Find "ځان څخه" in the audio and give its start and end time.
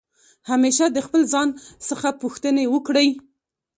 1.33-2.07